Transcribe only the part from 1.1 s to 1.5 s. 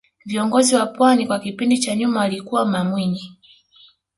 kwa